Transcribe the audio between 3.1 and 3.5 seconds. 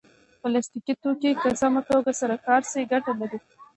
لري.